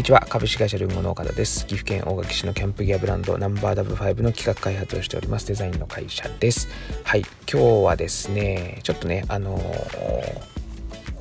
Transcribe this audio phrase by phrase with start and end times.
[0.00, 0.24] にちは。
[0.30, 1.66] 株式会社ルンゴの岡田です。
[1.66, 5.46] 岐阜県大垣市のキャンプギアブランドナンバー W5 の企画開発をしております。
[5.46, 6.68] デザインの会社です。
[7.04, 7.20] はい。
[7.20, 10.59] 今日はですねちょっとねあのー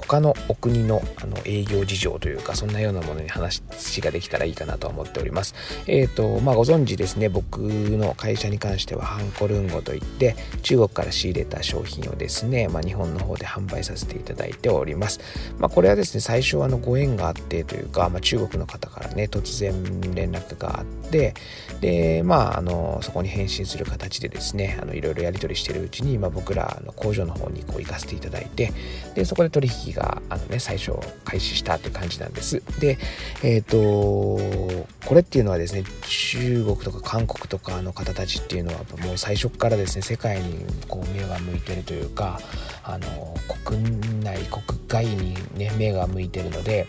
[0.10, 3.62] 他のお国のあの営業事情というかそんなようなものに話
[4.02, 5.54] ができたらいいかなと思っております。
[5.86, 15.20] えっ、ー、とまあご存知ですね僕の会社に関してはハンコルンゴといって中国から仕入れた商品をですね、まあ、日本の方で販売させていただいております。
[15.59, 21.36] まあ、これはですね最初はあのご縁があってというか、まあ、中国の方からね突然連絡があって
[21.81, 28.73] でまああのそこに返信する形でですねあのいろいろやり取りしてるうちに、まあ、僕らの工場の方にこう行かせていただいて
[29.14, 30.94] でそこで取引ががあのね最初
[31.26, 32.63] 開始したって感じなんです。
[32.80, 32.98] で
[33.44, 42.39] えっ、ー、とこれっていうのはですね中国とか韓国とかの方たちっていうのはもう最初からですね世界にこう目が向いてるというか
[42.83, 46.88] あの国内国外にね目が向いてるので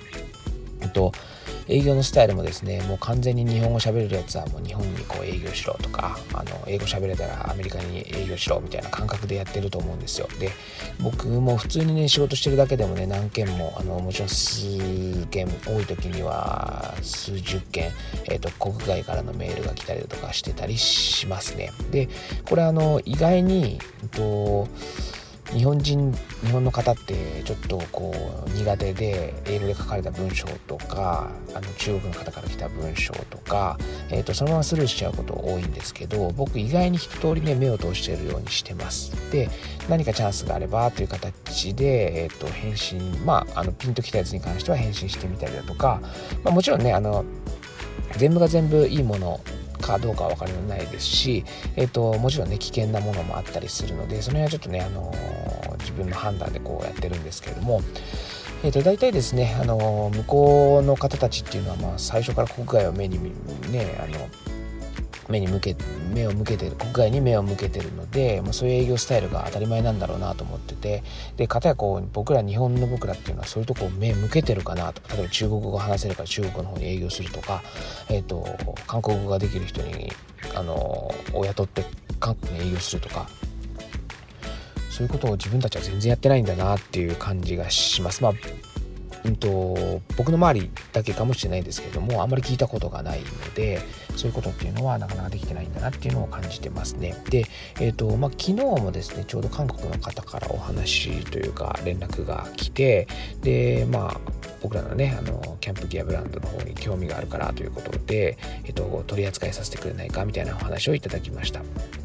[0.80, 1.12] えっと
[1.70, 10.28] 営業のスタイルもですねもう完全に日本語喋れるやつはもう日本にこう営業しろとかあの英語喋れたらアメリカに営業しろみたいな感覚でやってると思うんですよ。
[10.40, 10.50] で
[11.00, 17.92] 僕も普通にね仕事してるだけでもね何件もあのもちろん数件多い時には数十件、
[18.24, 21.70] えーと、国外からのメールが来たりとかしてたりしますね。
[21.92, 22.08] で
[22.48, 24.68] これあの意外に、えっと
[25.52, 28.12] 日本人日本の方ってちょっとこ
[28.46, 33.76] う苦手で英語で書かれた文章とかあの中国の方から来た文章とか、
[34.10, 39.10] えー、とそのままスルーしちゃうこと多いんですけど僕意外に一通りね目を通しているようにしてます。
[39.32, 39.48] で
[39.88, 46.00] 何かチャンスがあればという形で、えー、と返信まああのピンときたやつに関しては返信してみたりだとか、
[46.44, 47.24] まあ、もちろんねあの
[48.16, 49.40] 全部が全部いいもの
[49.90, 51.44] かどうかは分かりないですし、
[51.76, 57.80] えーと、もちろんね危険なものもあったりするのでその辺はちょっとね、あのー、自分の判断でこうやってるんですけれども、
[58.62, 63.18] えーと、大体ですね、あのー、向こうの方たちっていうのは、まあ、最初から国外を目に
[63.70, 64.28] ねあの
[65.30, 65.76] 目に向け
[66.12, 71.02] 目を向けてる国外に目を向けてるので、まあ、そういう営業スタイルが当たり前なんだろうなと思ってて
[71.36, 77.62] でかたやこう僕ら日本の僕らっていうのはそういうとこを目向けてるかなと例えば中国語が話せるから中国の方に営業するとか、
[78.08, 78.44] えーと、
[78.86, 80.10] 韓国語ができる人に
[80.54, 80.74] あの
[81.32, 81.84] を雇って
[82.18, 83.28] 韓国に営業するとか
[84.90, 88.22] そういうことを自分たちは全然やってないんだなっていう感じがします。
[88.22, 88.32] まあ
[89.24, 93.80] うんと、僕の周りだけかもしれないですけれどもあんまり聞いたことがないので
[94.16, 97.16] そういうことっていうのはなかなかできてないんだなっていうのを感じてますね。
[97.28, 97.46] で、
[97.80, 103.06] えーとまあ、昨日もですねちょうど韓国の方からお話というか連絡が来て
[103.42, 104.20] でまあ
[104.62, 111.62] 僕らのねあのキャンプギアブランドの方に興味があるからということで、えっと、取り扱いさせてくれないかみたいなお話をいただきました。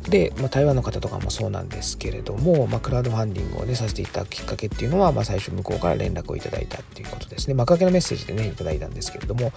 [0.09, 7.53] で、まあ、台湾の方とかもそうなんですけれども、まあ、クラウドファンディングをねさせていただくきっかけっていうのは、まあ、最初向こうから連絡をいただいたっていうことですね。
[7.53, 9.51] 幕開けのメッセージでねいただいたんですけれども、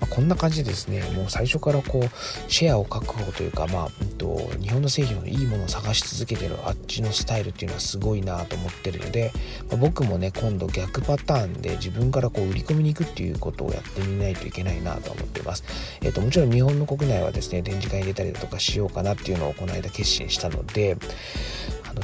[0.00, 9.30] まあ、こんな感じでですねもう最初からこうシェアを確保というか、まあ、うんと、日本の製品のいいものを探し続けてるあっちのスタイルっていうのはすごいなと思ってるので、
[9.68, 15.64] まあ、僕もね今度逆パターンで自分からこう売り込みに行くっていうことをやってみないといけないなと思ってます。
[16.00, 20.96] えっ、ともちろん日本の国内はですね展示会に出たりだとかしようかなっていうのをこの間決心したので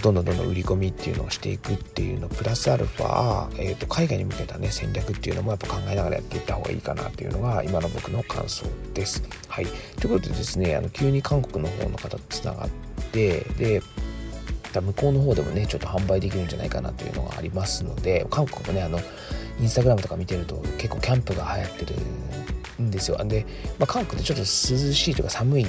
[0.03, 9.23] どんどんどんどん売り込みっていうのをしていくっていうのプラスアルファ、えー、と海外に向けたね戦略っていうのもやっぱ考えながらやっていった方がいいかなっていうのが今の僕の感想です。
[9.49, 9.67] はい、
[10.01, 12.69] ということでですねあの急に韓国の方の方とつながっ
[13.13, 13.83] てで
[14.75, 19.01] 向こうの方でもねちょっと販売できるんじゃないかなというのがありますので韓国もねあの
[19.61, 21.95] インスタグラムとか見てると結構キャンプが流行ってる
[22.83, 23.45] んですよで、
[23.79, 24.47] まあ、韓国ってちょっと涼
[24.93, 25.67] しいというか寒い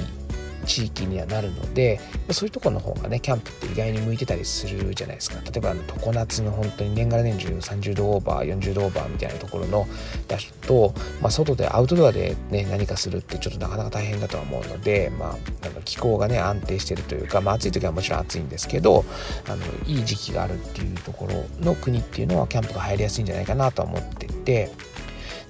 [0.66, 2.00] 地域にはなるので
[2.30, 9.86] そういうとこの方がねキャンプって意外に向いてたりするじゃないですか例えばあの常夏の本当に年がら年中30度オーバー40度オーバーみたいなところの
[10.28, 15.36] 場所と、まあ、外でアウトドアでね何かするってちょっとなかなか大変だとは思うので、まあ、
[15.66, 19.04] あの気候がね安定してるというか、まあ、暑い時はもちろん暑いんですけど
[19.48, 24.70] あのいい時期があるっていうところの国っていうのはキャンプが入りやすいんじゃないかなとは思ってて。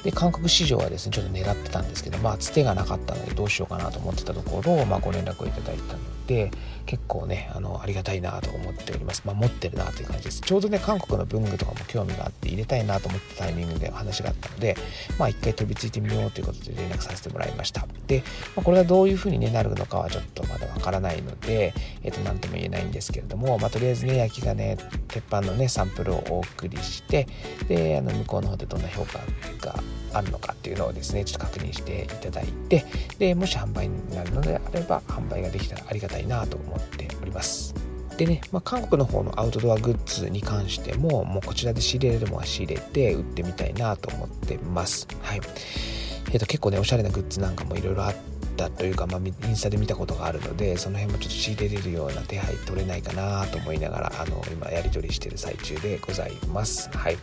[0.03, 6.51] で韓国市場はですねちょっと狙ってたんですけどまあつてがなかったのでどうしようかなと思ってたところを、まあ、ご連絡をいただいたので
[6.87, 10.41] 結構ねあのありがたいなと思っております、まあ、持ってるなという感じです。
[10.41, 14.77] ちょうどね韓国の文具とかも興味があって入れたいなと思ったタイミングで話があったので
[15.19, 17.87] まあ一回飛びついてみようということで連絡させてもらいました。
[18.07, 18.23] で、
[18.55, 24.77] まあ、これがどういうふうに、ね、なるのかはちょっとまだわからないので、えっ、ー、と何とも言えないんですけれども、まあ、とりあえずね焼き金
[25.09, 27.27] 鉄板のねサンプルをお送りして
[27.69, 29.19] であの向こうの方でどんな評価
[29.67, 29.83] が
[30.13, 32.85] あるのかっていうのをですねちょっと確認していただいて
[33.19, 37.75] でもし販売になるのであれば販売ができたらありがたいなと思っております。
[38.17, 45.09] でね、まあ、韓国の方のアウトドアグッズに関してももうこちらで仕入れるものは仕入れて売ってみたいなと思ってます。
[45.23, 45.41] はい。
[46.27, 48.15] えー、と結構ねおしゃれなグッズなんかもいろいろあっ
[48.61, 56.91] たというか、まあ、インスタで見たことがあるのでその辺もちょっと仕入れれるような手配取れないかなと思いながらあの今やり取りしてる最中でございます。
[56.91, 57.19] はい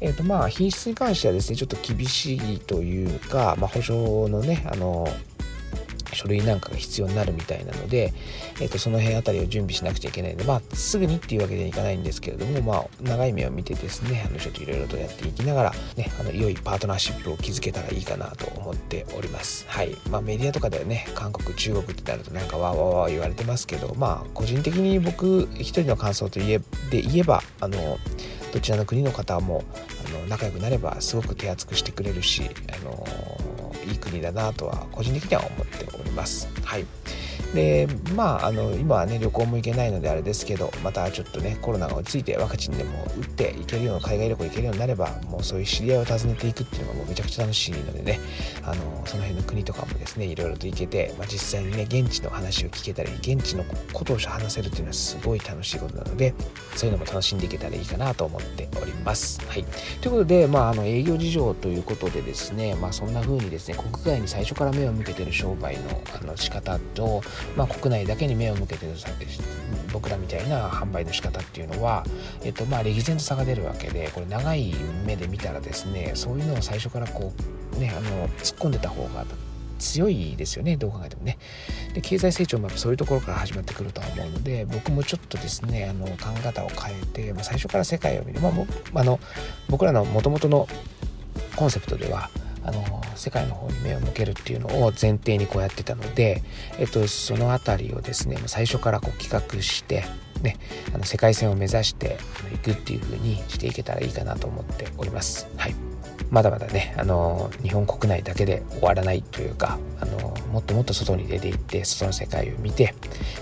[0.00, 5.06] えーとまあ、品質に関してはですねちょっと厳しいというか、まあ、保証のねあの
[6.14, 8.12] 書類なんかが必要になるみたいなので、
[8.60, 19.66] えー、とその辺あたりを準備しなくちゃいけないので、まあ、すぐにっていうわけにはいかないんですけれども、まあ、長い目を見てですねあのちょっといろいろとやっていきながら、ね、あの良いパートナーシップを築けたらいいかなと思っております。
[19.68, 26.58] はいまあ、メディアとかではね韓国中国ってなるとなんかわーわーわー言われてますけど、まあ、個人的に僕一人の感想といえ
[26.90, 27.98] で言えばあの
[28.52, 29.64] どちらの国の方も
[30.06, 32.42] あの仲良くなればすごく手厚くしてくれるし、
[32.72, 33.06] あの
[33.86, 36.48] いい国だなとは個人的には思っております。
[36.64, 36.86] はい
[37.54, 48.20] でまああの今はね旅行も行けないのであれですけどまたちょっとねコロナが落ち着いてワクチンでも打って行けるような海外旅行行けるようになればもうそういう知り合いを訪ねていくっていうのがもうめちゃくちゃ楽しいのでね
[48.62, 56.34] あのその辺の国とかもですねいろいろと行けて、まあ、実際にね現地の話を聞けたり現地のことを話せるっていうのはすごい楽しいことなので
[56.76, 59.40] そういうのも楽しんでいけたらいいかなと思っております。
[59.48, 59.64] はい、
[60.00, 67.22] ということで、まあ、あの営業事情ということでですね、まあ、そんな風にですね国外に最初から目を向けてる商売のあの仕方と、
[67.56, 68.92] まあ、国内だけに目を向けてる
[69.92, 72.04] 僕らみたいな販売の仕方っていうのは、
[72.42, 77.32] えっとまあ、歴然と差が出るわけでこれ長い目で見たらですねそういうのを最初からこ
[77.76, 79.24] うねあの突っ込んでた方が
[79.78, 81.38] 強いですよねどう考えてもね。
[81.94, 89.18] で経済成長もやっぱそういうところから始まってくるとは思うので僕もちょっとですねあの考え方を変えて、まあ、最初から世界を見る、まあ、あの
[89.68, 90.68] 僕らのもともとの
[91.56, 92.30] コンセプトでは
[92.62, 92.84] あの
[93.16, 96.42] 世界の方に目を向けるっていうのを前提にこうやってたので、
[96.78, 100.04] えっと、その辺りをですね最初からこう企画して
[100.42, 100.56] ね、
[100.94, 102.16] あの世界戦を目指して
[102.54, 105.46] いくっていう風にしていけたらいいかなと思っております。
[105.56, 105.74] はい、
[106.30, 112.94] まだまだね、あの日本国内だけで終わらないというか、あのもっともっと外に出ていって外の世界を見て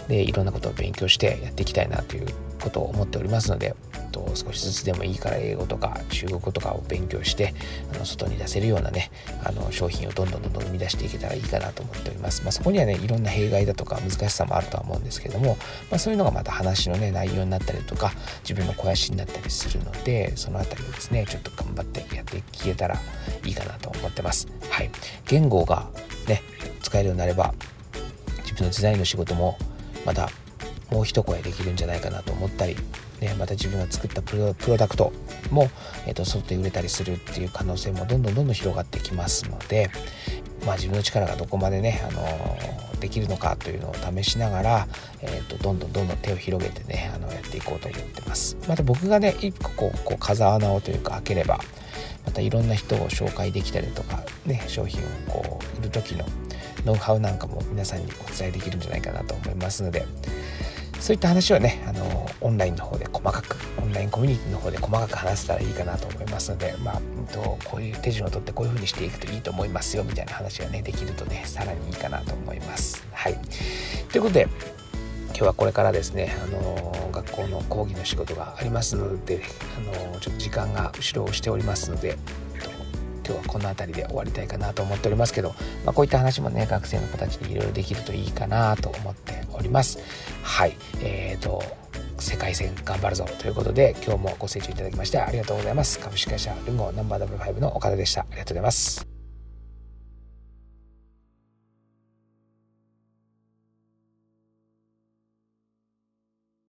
[0.08, 2.26] でいろんなことを勉強してやっていきたいなという
[2.68, 3.74] ことを思っておりますので
[4.12, 7.54] と少しずつでもいいから英語とか中国語とかを勉強して
[7.94, 9.10] あの外に出せるようなね
[9.44, 12.42] あの商品をどんどんどんどん生み出していけたらいいかなと思っております。
[12.42, 15.56] まあ、そこにはねいろんな弊害だとか難しさもあるとは思うんですけども、
[15.90, 18.12] まあ、そういうのがまた話のね内容になったりとか
[18.42, 22.96] 自分の肥やしになったりするのでその辺りをですねちょっと頑張ってやっていけたら
[23.44, 24.48] いいかなと思ってます。
[24.70, 24.90] はい、
[25.26, 25.88] 言語が
[26.26, 26.42] ね
[26.82, 27.54] 使えるようになれば
[28.42, 29.58] 自分のデザインの仕事も
[30.04, 30.30] また
[30.90, 32.76] もう一声できるんじゃないかなと思ったり
[33.20, 35.12] ね、また自分が作ったプロダクト
[35.50, 35.68] も、
[36.06, 39.90] えーと、外で売れたりするっていう可能性もどんどんどんどん広がってきますので、
[40.64, 44.88] まあ、自分の力がどこまでね、あのー、できるのかというのを試しながら、
[45.20, 48.56] えーと、どんどんどんどん手を広げてねあのやっていこうと思ってます。
[48.68, 51.58] また僕がね一個こうこう風穴をというか開ければ
[52.24, 56.24] またいろんな人を紹介できたりとかね商品をこう売る時の
[56.84, 60.06] ノウハウなんかも皆さんにお伝えできるんじゃないかなと思いますので
[61.00, 73.06] そういった話はね、あの、オンラインの方で細かく、オンラインコミュニティの方で細かく話せたらいいかなと思いますので、まあ、とこういう手順をとってこういう風にしていくといいと思いますよ、みたいな話がね、できるとね、さらにいいかなと思います。
[73.12, 73.38] はい。
[74.10, 74.48] ということで、
[75.28, 79.42] 今日はこれからですね、あの学校の講義の仕事がありますので、
[79.76, 82.18] あのちょっと時間が後ろをしておりますので、
[83.28, 85.50] 今日はこの辺りで終わりたいかなと思っておりますけど、
[85.84, 89.98] まあ、こういった話もね学生の子たちにいろいろできるといいかなと思っております。
[90.42, 90.76] はい。
[91.00, 91.62] えーと
[92.20, 95.98] 世界戦頑張るぞということで今日もご清聴いただきましてありがとうございます。
[95.98, 98.22] 株式会社ルンゴナンバー W5 の岡田でした。
[98.22, 99.17] ありがとうございます。